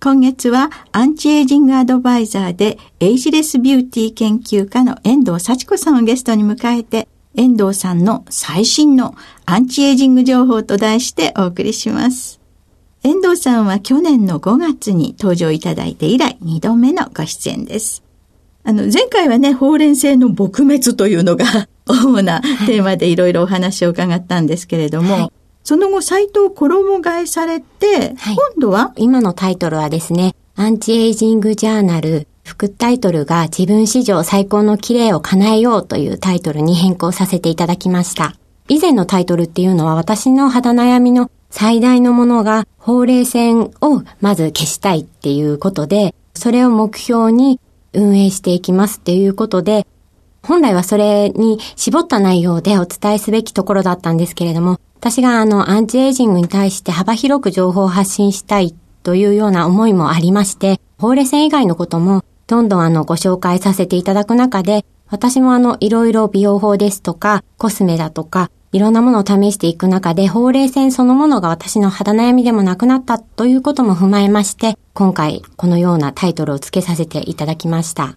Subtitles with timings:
[0.00, 9.14] 今月はアンチエイジングアドバイザーでエイジレスビューティー研究家の遠藤幸子さんをゲストに迎えて遠藤さんの最新の
[9.46, 12.40] アンチエイジング情報と題してお送りします。
[13.02, 18.02] 遠藤さんは去年の5月に登場いただいて以来2度目のご出演です。
[18.62, 25.32] あの、前回はね、ほうれん草の撲滅というのが 主なテーマでいろいろお話を伺ったんですけれども、はい、
[25.64, 28.92] その後、サイトを衣替えされて、はい、今度は？
[28.96, 38.34] 今のタイトルはですね、アンチエイジングジャーナル副タイトルが自分史上最高の綺麗を叶えようというタイトルに変更させていただきました。
[38.68, 47.58] 以前のタイトルっていうのは私の肌悩みの最大のものが、ほうれい線をまず消したいっていうことで、それを目標に
[47.94, 49.86] 運営していきますっていうことで、
[50.42, 78.16] 本来はそれに絞った内容でお伝えすべきところだったんですけれども、私があの、アンチエイジングに対して幅広く情報を発信したいというような思いもありまして、ほうれい線以外のこともどんどんあの、ご紹介させていただく中で、私もあの、いろいろ美容法ですとか、コスメだとか、いろんなものを試していく中で、ほうれい線そのものが私の肌悩みでもなくなったということも踏まえまして、今回このようなタイトルを付けさせていただきました。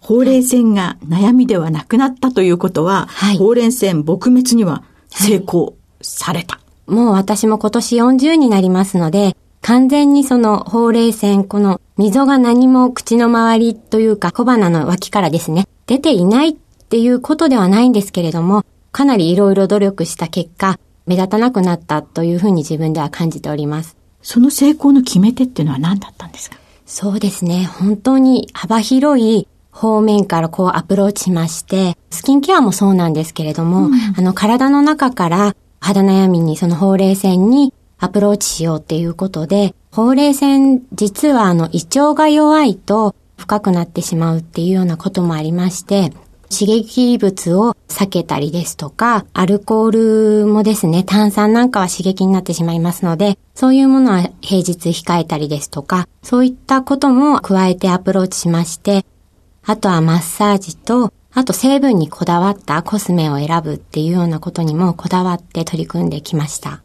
[0.00, 6.56] ほうれい線が悩みではなくなったということは、はい、ほうれい線撲滅には成功された。
[6.56, 23.96] はい、もう私も今年40になりますので、完全にそのほうれい線、この溝が何も口の周りというか小鼻の脇からですね、出ていないっていうことではないんですけれども、かなりいろいろ努力した結果、目立たなくなったというふうに自分では感じております。
[24.22, 26.56] その成功の決め手っていうのは何だったんですか？
[26.86, 27.64] そうですね。
[27.64, 46.10] 本当に幅広い方面からこうアプローチしまして、スキンケアもそうなんですけれども、うん、あの体の中から肌悩みにそのほうれい線にアプローチしようっていうことで、ほうれい線実はあの胃腸が弱いと深くなってしまうっていうようなこともありまして、
[46.50, 59.04] 刺激物を避けたりですとか、アルコールもですね、炭酸なんかは刺激になってしまいますので、そういうものは平日控えたりですとか、そういったことも加えてアプローチしまして、
[59.66, 66.82] あとはマッサージと、あと成分にこだわったコスメを選ぶっていうようなことにもこだわって取り組んできました。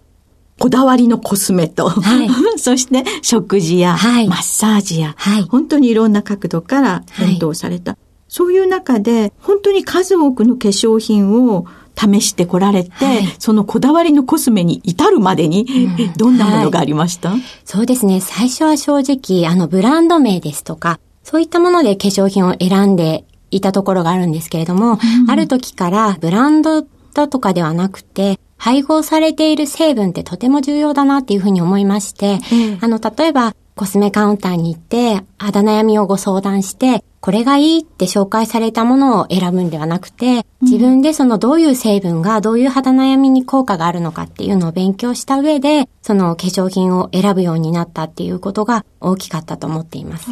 [0.59, 2.29] こだわりのコスメと、はい、
[2.59, 7.97] そして食事や、はい、マッサージや、はい、本当にいろんな角度から検討された。
[8.27, 11.65] そういう中で、本当に数多くの化粧品を
[11.97, 15.65] 試してこられて、はい、そのこだわりのコスメに至るまでに、
[15.99, 18.21] うん、どんなものがありました、はい、そうですね。
[18.21, 50.29] 最初は正直、あの、ブランド名ですとか、そういったもので化粧品を選んでいたところがあるんですけれども、うん、ある時からブランドだとかではなくて、配合されている成分ってとても重要だなっていうふうに思いまして、うん、あの、例えば、コスメカウンターに行って、肌悩みをご相談して、これがいいって紹介されたものを選ぶんではなくて、自分でそのどういう成分がどういう肌悩みに効果があるのかっていうのを勉強した上で、その化粧品を選ぶようになったっていうことが大きかったと思っています。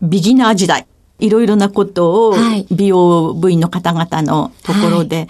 [0.00, 0.86] ビギナー時代。
[1.18, 2.34] いろいろなことを
[2.70, 5.28] 美容部員の方々のところで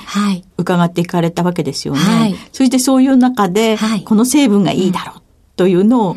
[0.56, 2.00] 伺っていかれたわけですよね。
[2.00, 5.22] はい、そしてそういう中で、この成分がいいだろう
[5.56, 6.16] というのを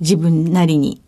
[0.00, 1.00] 自分なりに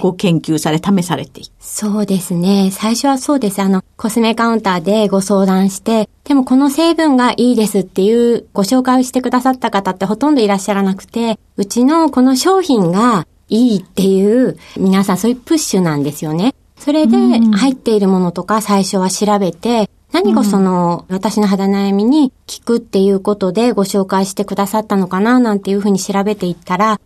[0.00, 1.50] こう研究され、試されていく。
[1.60, 2.70] そうですね。
[2.72, 3.60] 最初はそうです。
[3.60, 16.54] あの、コスメカウンターでご相談して、でもこの成分がいいですっていうご紹介をしてくださった方ってほとんどいらっしゃらなくて、うちのこの商品がいいっていう、皆さんそういうプッシュなんですよね。
[16.76, 27.00] それで入っているものとか最初は調べて、何がその、私の肌悩みに効くっていうことでご紹介してくださったのかななんていうふうに調べていったら、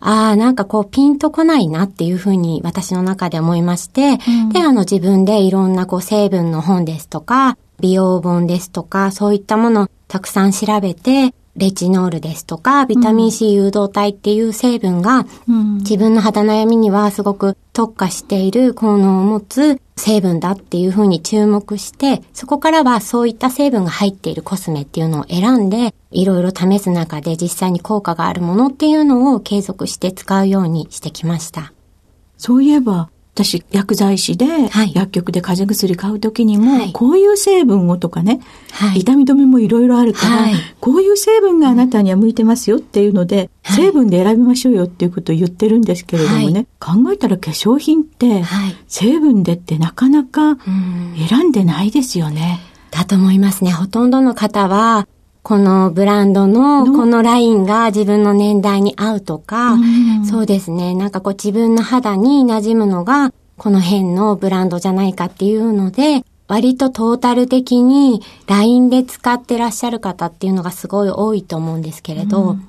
[0.00, 15.26] ああ、なんかこうピンとこないなっていうふうに私の中で思いまして、うん、で、あの自分でいろんなこう成分の本ですとか、美容本ですとか、そういったものをたくさん調べて、レチノールですとか、ビタミン C 誘導体っていう成分が、
[15.80, 31.72] 自分の肌悩みにはすごく特化している効能を持つ成分だっていうふうに注目して、そこからはそういった成分が入っているコスメっていうのを選んで、いろいろ試す中で実際に効果があるものっていうのを継続して使うようにしてきました。
[32.36, 34.46] そういえば、私、薬剤師で、
[34.94, 38.40] 薬局で風邪薬買うときにも、はい、こういう成分をとかね、
[38.72, 48.42] はい、痛み止めもいろいろあるから、はい、こういう成分があなたには向いてますよっていうので、成分で選びましょうよっていうことを言ってるんですけれどもね、考えたら化粧品って、
[48.88, 50.56] 成分でってなかなか
[51.28, 52.60] 選んでないですよね。
[52.90, 53.70] だと思いますね。
[53.70, 55.06] ほとんどの方は、
[55.46, 60.92] このブランドのこのラインが自分の年代に合うとか、うん、そうですね。
[60.92, 72.68] なんかこう自分の肌に馴染むのがこの辺のブランドじゃないかっていうので、割とトータル的に LINE で使ってらっしゃる方っていうのがすごい多いと思うんですけれど、うん。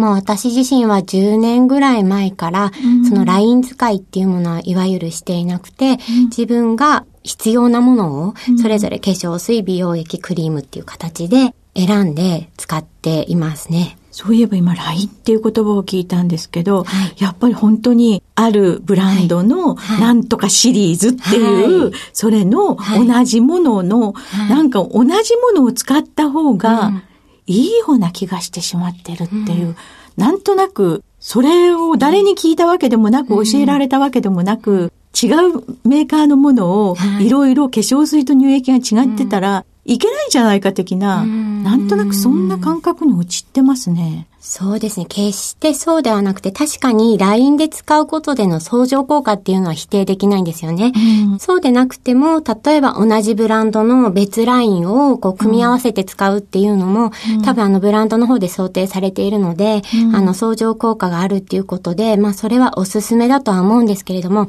[0.00, 2.72] もう私自身は10年ぐらい前から、
[3.06, 5.98] その LINE 使いっていうものはいわゆるしていなくて、
[6.30, 13.98] 自分が必要なものを、それぞれ化粧水、美容液、クリームっていう形で選んで使っていますね。
[14.10, 27.02] そういえば今 LINE っていう言葉を聞いたんですけど、はい、やっぱり本当にあるブランドのなんとかシリーズっていう、はい、それの同じものの、はい、なんか同じものを使った方が
[27.46, 29.76] いいような気がしてしまってるっていう、うん、
[30.16, 44.26] なんとなくそれを誰に聞いたわけでもなく、教えられたわけでもなく、違うメーカーのものをいろいろ化粧水と乳液が違ってたら、いけないんじゃないか的な、なんとなくそんな感覚に陥ってますね。
[44.40, 45.06] そうですね。
[45.06, 50.92] 決してそうではなくて、確かに LINE で使うことでの相乗効果っていうのは否定できないんですよね。
[51.30, 64.48] うん、そうでなくても、例えば同じブランドの別ラインをこう組み合わせて使うっていうのも、うん、多分あのブランドの方で想定されているので、うん、あの相乗効果があるっていうことで、まあそれはおすすめだとは思うんですけれども、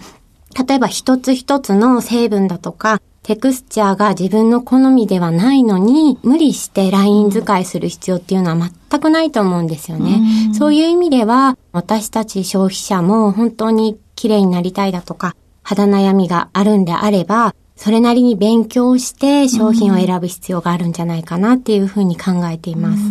[0.68, 10.22] 例えば一つ一つの成分だとか、テクスチャーが自分の好みではないのに、無理してライン使いする必要っていうのは全くないと思うんですよね。
[10.52, 23.02] うそういう意味では、私たち消費者も本当に綺麗になりたいだとか、肌悩みがあるんであれば、それなりに勉強して商品を選ぶ必要があるんじゃないかなっていうふうに考えています。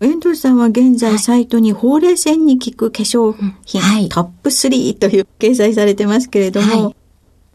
[0.00, 3.34] 遠藤さんは現在サイトにほうれい線に効く化粧
[3.64, 6.96] 品、はい、トップ3という掲載されてますけれども、はい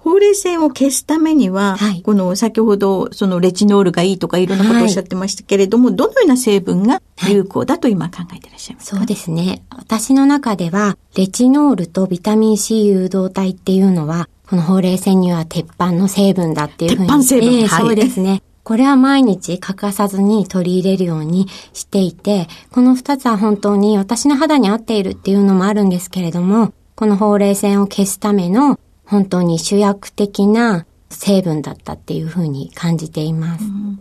[0.03, 9.62] ほうれい線を消すためには、はい、この先ほどそのレチノールがいいとかいろんなことをおっしゃってましたけれども、はい、どのような成分が有効だと今考えていらっしゃいますか、そうですね。
[9.69, 17.07] 私の中では、レチノールとビタミン C 誘導体っていうのは、このほうれい線には鉄板の成分だっていうふうに。
[17.07, 18.42] 鉄板成分、えー、そうですね。
[18.64, 28.80] これは毎日欠かさずに取り入れるようにしていて、この二つは本当に私の肌に合っているっていうのもあるんですけれども、このほうれい線を消すための
[29.11, 33.65] 本当に主役的な成分だったっていうふうに感じています。
[33.65, 33.99] うん、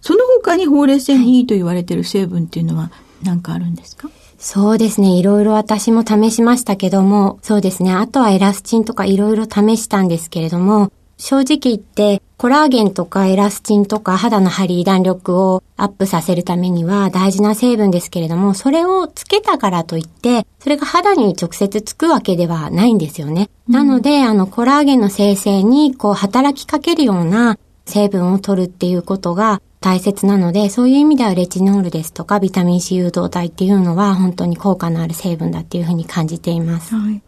[0.00, 2.92] その他にほうれい線にいいと言われている成分っていうのは
[3.24, 4.08] 何かあるんですか？
[4.38, 5.08] そうですね。
[5.18, 7.92] いろいろ私も試しましたけども、そうですね。
[7.92, 23.48] あとはエラスチンとかいろいろ試したんですけれども、正直言って、コラーゲンとかエラスチンとか肌の張り弾力をアップさせるためには大事な成分ですけれども、それをつけたからといって、それが肌に直接つくわけではないんですよね。
[23.68, 36.94] うん、なので、あの、コラーゲンの生成にこう働きかけるような成分を取るっていうことが大切なので、そういう意味ではレチノールですとかビタミン C 誘導体っていうのは本当に効果のある成分だっていうふうに感じています。
[36.94, 37.22] はい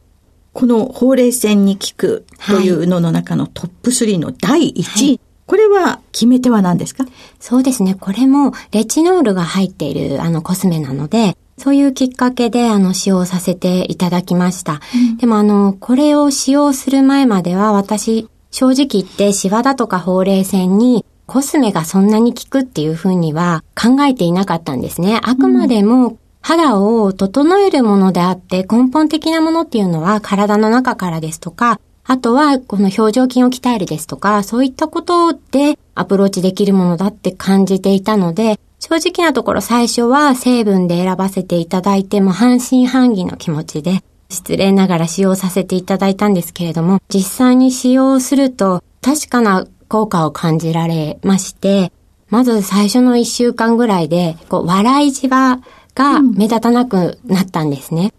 [0.59, 7.05] このほうれい線に効くというのの中のトップ3の第1位、はい、これは決め手は何ですか？
[7.39, 7.95] そうですね。
[7.95, 14.81] これもレチノールが入っているあのコスメなので、そういうきっかけであの使用させていただきました。
[15.13, 25.21] うん、でもあの、これを使用する前までは私、正直言ってシワだとかほうれい線にコスメがそんなに効くっていうふうには考えていなかったんですね。
[25.23, 51.93] あくまでも肌を整えるものであって根本的なものっていうのは体の中からですとか、あとはこの表情筋を鍛えるですとか、そういったことでアプローチできるものだって感じていたので、正直なところ最初は成分で選ばせていただいても半信半疑の気持ちで、失礼ながら使用させていただいたんですけれども、実際に使用すると確かな効果を感じられまして、
[52.31, 55.61] まず最初の一週間ぐらいで、こう、笑いじわ
[55.95, 58.13] が目立たなくなったんですね。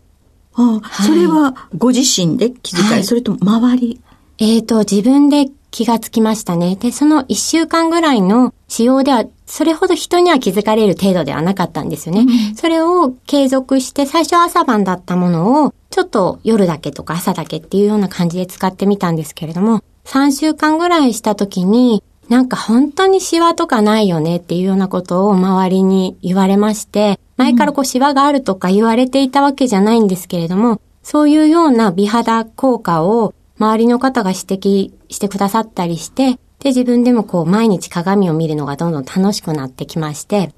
[0.57, 4.01] うん、ああ、はい、それはご自身で気遣い、はい、それとも周り？
[4.39, 6.75] えっ、ー、と、自分で気がつきましたね。
[6.77, 12.21] で、その一週間ぐらいの使用では、それほど人には気づかれる程度ではなかったんですよね。
[12.21, 40.51] うん、それを継続して、最初朝晩だったものを、ちょっと夜だけとか朝だけっていうような感じで使ってみたんですけれども、3週間ぐらいした時に、なんか本当にシワとかないよねっていうようなことを周りに言われまして、前からこうシワがあるとか言われていたわけじゃないんですけれども、そういうような美肌効果を周りの方が指摘してくださったりして、で、自分でもこう毎日鏡を見るのがどんどん楽しくなってきまして、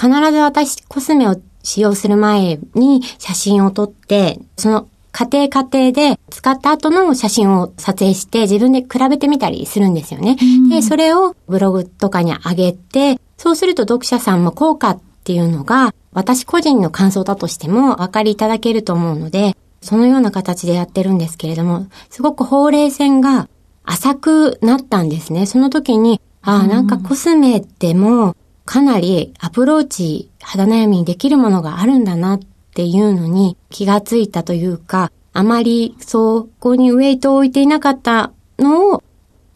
[0.00, 10.36] 必ず私コスメを使用する前に写真を撮って、その家庭家庭で使った後の写真を撮影して自分で比べてみたりするんですよね。
[10.70, 23.48] で、それをブログとかに上げて、そうすると読者さんも効果っていうのが私個人の感想だとしてもお分かりいただけると思うので、そのような形でやってるんですけれども、すごくほうれい線が
[23.84, 25.46] 浅くなったんですね。
[25.46, 32.40] その時に、ああ、なんかコスメってもかなりアプローチ、肌悩みにできるものがあるんだなっ
[32.74, 39.02] ていうのに気がついたというか、あまりそこにウェイトを置いていなかったのを、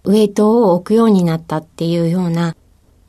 [0.04, 2.56] ウェイトを置くようになったっていうような、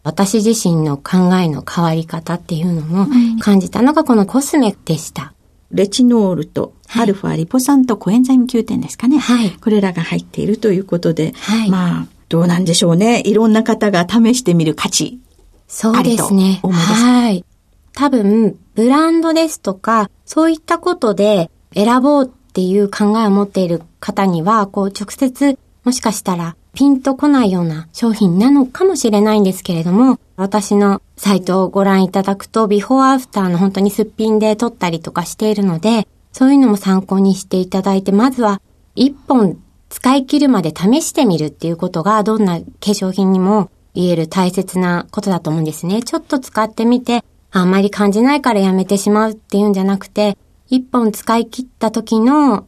[0.07, 3.07] 私自身の考えの変わり方っていうのも
[3.41, 5.33] 感じたのがこのコスメでした。
[5.69, 9.17] レチノールとアルファリポ酸とコエンザイム9点ですかね。
[9.17, 9.51] はい。
[9.51, 11.69] これらが入っているということで、はい。
[11.69, 13.21] まあ、どうなんでしょうね。
[13.25, 15.19] いろんな方が試してみる価値。
[15.67, 16.61] そうですね。
[16.63, 17.43] はい。
[17.93, 38.61] 多分、ブランドですとか、そういったことで選ぼうっていう考えを持っている方には、こう直接もしかしたらピンとこないような商品なのかもしれないんですけれども、私のサイトをご覧いただくと、ビフォーアフターの本当にすっぴんで撮ったりとかしているので、そういうのも参考にしていただいて、まずは
[38.95, 46.03] 一本使い切るまで試してみるっていうことが、どんな化粧品にも言える大切なことだと思うんですね。
[46.03, 50.37] ちょっと使ってみて、あんまり感じないからやめてしまうっていうんじゃなくて、
[50.69, 52.67] 一本使い切った時の、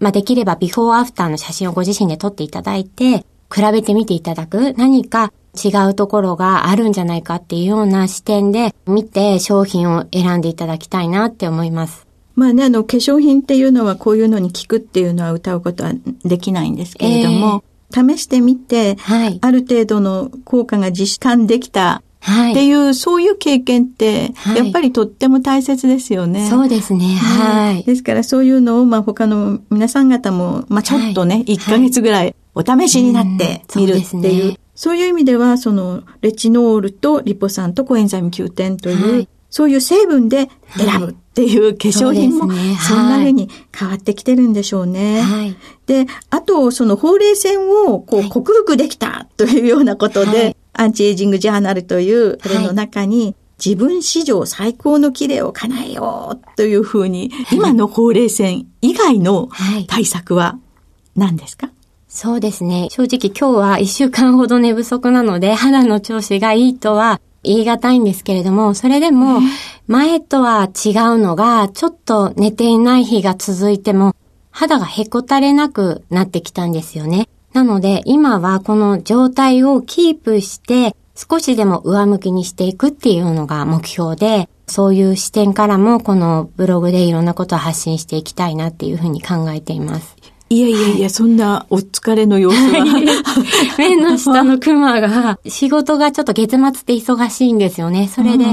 [0.00, 3.24] まあ、できればビフォーアフターの写真をご自身で撮っていただいて、
[3.54, 12.06] 比べてみていただく何か違うところがあるんじゃないかっていうような視点で見て商品を選んでいただきたいなって思います。
[12.36, 15.92] まあね、あの、化粧品っていうのはこういうのに効くっていうのは謳うことは
[16.24, 22.02] できないんですけれども、えー、試してみて、はい、ある程度の効果が実感できた
[22.50, 26.48] っていう、はい、そういう経験って、やっぱりとっても大切ですよね。
[26.48, 27.06] そうですね。
[27.06, 27.82] はい。
[27.84, 34.56] ですからそういうのを、まあ他の皆さん方も、まあちょっとね、はい、1ヶ月ぐらいお試しになってみるっていう。
[34.74, 45.20] そういう意味では、その、レチノールとリポ酸とコエンザイム Q10 という、はい、そういう成分で選ぶっていう化粧品も、そんな風に変わってきてるんでしょうね。
[45.20, 45.56] はい、
[45.86, 59.48] で、あと、その、ほうれい線を、こう、克服できたというようなことで、アンチエイジングジャーナルという、これの中に、自分史上最高の綺麗を叶えようというふうに、今のほうれい線以外の
[59.88, 60.56] 対策は
[61.16, 61.70] 何ですか、
[62.06, 62.86] そうですね。
[62.90, 69.40] 正直今日は一週間ほど寝不足なので、肌の調子がいいとは言い難いんですけれども、それでも、
[69.88, 74.14] 前とは違うのが、ちょっと寝ていない日が続いても、
[74.52, 77.28] 肌がへこたれなくなってきたんですよね。
[77.58, 90.14] なので、今はこの状態をキープして、少しでも上向きにしていくっていうのが目標で、そういう視点からもこのブログでいろんなことを発信していきたいなっていうふうに考えています。
[90.50, 92.84] いやいやいや、はい、そんなお疲れの様子は。
[93.76, 98.06] 目の下のクマが、仕事がちょっと月末って忙しいんですよね。
[98.06, 98.44] それで、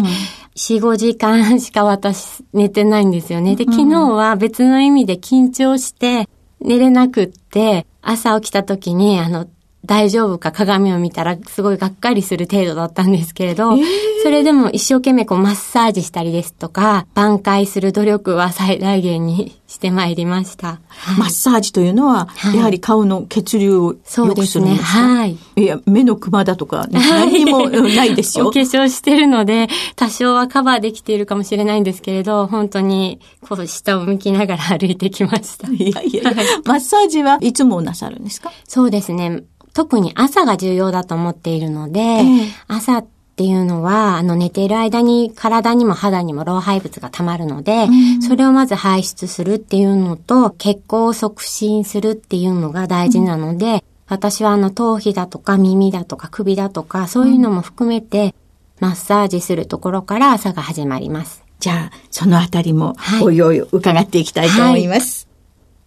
[0.55, 3.55] 4、5時間しか私寝てないんですよね。
[3.55, 6.27] で、昨日は別の意味で緊張して
[6.59, 9.47] 寝れなくって、朝起きた時に、あの、
[9.86, 13.84] 大丈夫か鏡を見たらすごいがっかりする程度だったんですけれど、えー、
[14.24, 20.80] それでも一生懸命こうマッサージしたりですとか、挽回する努力は最大限にしてまいりました。
[20.88, 25.38] はい、マッサージというのは、やはり顔の血流を良くするんですか、ね、はい。
[25.56, 28.48] いや、目のクマだとか、何にもないですよ。
[28.50, 35.68] お化粧してるので、多少はカバーできているかもしれないんですけれど、本当に、こう、下を向きながら歩いてきました。
[35.70, 36.24] いやいや
[36.65, 38.51] マッサージはいつもなさるんですか？
[38.68, 39.44] そうですね。
[39.75, 43.05] 特に朝が重要だと思っているので、えー、朝っ
[43.36, 58.34] ていうのは、あの寝ている間に体にも肌にも老廃物が溜まるので、うん、それをまず排出するっていうのと、血行を促進するっていうのが大事なので、うん、私はあの頭皮だとか耳だとか首だとか、そういうのも含めて、
[58.79, 61.44] マッサージするところから朝が始まります。
[61.60, 65.20] じゃあ、そのあたりも、おいおい伺っていきたいと思います。
[65.20, 65.25] はい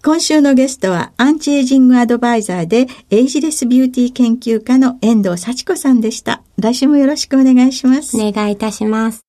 [0.00, 6.40] 今週のゲストはアンチエイジングアドバイザーでエイジレスビューティー研究家の遠藤幸子さんでした。
[6.57, 8.17] 来週もよろしくお願いします。
[8.17, 9.23] お願いいたします。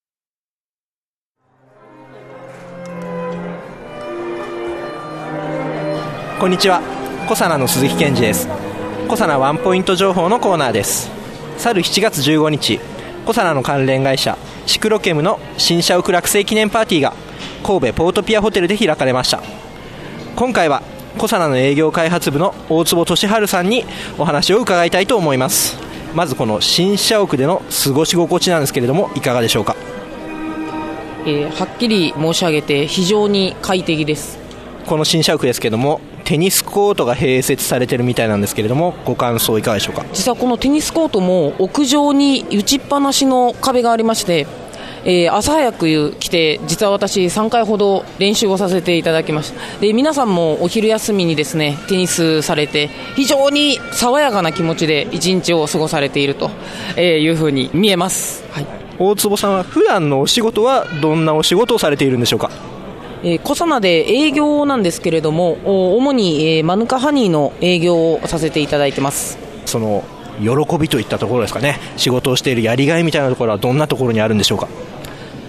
[6.40, 6.82] こんにちは。
[7.28, 8.48] コサナの鈴木健二です。
[9.08, 11.10] コサナワンポイント情報のコーナーです。
[11.58, 12.80] 去る7月15日、
[13.26, 17.14] コサナの関連会社シクロケムの新社屋落成記念パーティーが
[17.64, 19.42] 神戸ポートピアホテルで開かれました。
[20.39, 20.81] 今回は
[21.17, 23.84] コサナの営業開発部の大坪俊治さんに
[24.17, 25.75] お話を伺いたいと思います。
[26.15, 29.75] まずこの新社屋での過ごし心地なんですけれどもいかがでしょうか、
[31.25, 34.39] えー、はっきり申し上げて非常に快適です。
[34.88, 40.05] この新社屋ですけれどもテニスコートが併設されてるみたいなんですけれどもご感想いかがでしょうか？
[40.13, 44.48] 実はこのテニスコートも屋上に打ちっぱなしの壁がありまして
[45.06, 56.50] えー、朝早く来て、実は私、3回ほど練習をさせていただきましたで皆さんもお昼休みにですねテニスされて、非常に爽やかな気持ちで一日を過ごされていると
[57.00, 62.51] いうふうに見えます、はい、大坪さんは普段のお仕事はどんなお仕事をされているんでしょうか？
[63.22, 65.58] えー、コサナで営業なんですけれども、
[65.98, 69.38] 主に、えー、マヌカハニーの営業をさせていただいてます。
[69.65, 70.06] その
[70.39, 74.67] 喜びといったところですかね、仕事をしているやりがいみたいなところはどんなところにあるんでしょうか？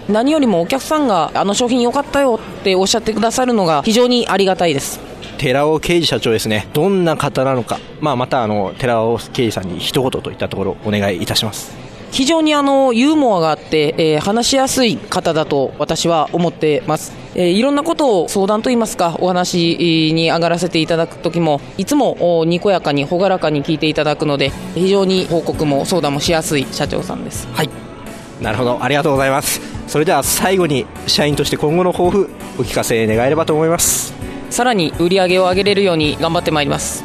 [0.09, 4.99] 何よりもお客さんがあの商品良かったよっておっしゃってくださるのが非常にありがたいです。
[5.37, 6.67] 寺尾啓二社長ですね。
[6.73, 11.80] どんな方なのか、まあ、またあの寺尾啓二さんに一言といったところお願いいたします
[12.11, 27.47] 非常にあのユーモアがあって、えー、話しやすい方だと私は思ってます、えー、いろんなことを相談といいますかお話に上がらせていただく時もいつもにこやかに朗らかに聞いていただくので非常に報告も相談もしやすい社長さんです。
[27.53, 27.69] はい。
[28.41, 28.83] なるほど。
[28.83, 29.61] ありがとうございます。
[29.87, 34.13] それでは最後に社員として今後の抱負お聞かせ願えればと思います。
[34.49, 37.03] さらに売り上げを上げれるように頑張ってまいります。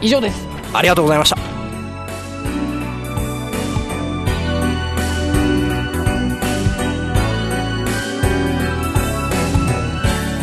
[0.00, 0.46] 以上です。
[0.72, 1.45] ありがとうございました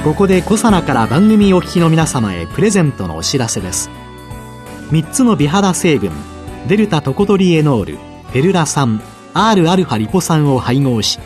[0.03, 3.89] ここでコサナから番組お聞きの皆様へプレゼントのお知らせです。
[4.91, 6.11] 3つの美肌成分
[6.67, 9.01] デルタトコトリエノールフェルラ酸
[9.33, 11.19] Rα リポ酸を配合し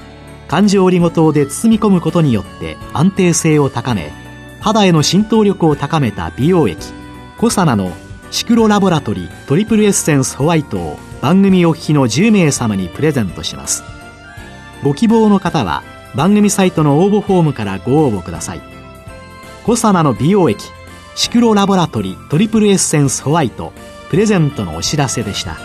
[0.48, 4.12] 環状オリゴ糖で包み込むことによって安定性を高め
[4.62, 6.94] 肌への浸透力を高めた美容液
[7.40, 7.92] コサナの
[8.30, 13.84] シクロラボラトリトリプルエッセンスホワイトを番組お聞きの10名様にプレゼントします。
[14.84, 15.82] ご希望の方は
[16.18, 18.62] 番組サイトの応募フォームからご応募ください
[19.64, 20.66] コサナの美容液
[21.16, 23.72] シクロラボラトリートリプルエッセンスホワイト
[24.10, 25.58] プレゼントのお知らせでした。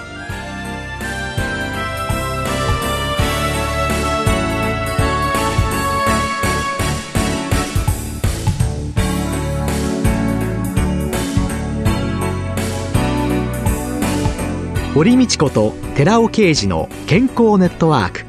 [14.94, 18.26] 堀道子と寺尾啓二の健康ネットワーク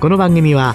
[0.00, 0.74] この番組は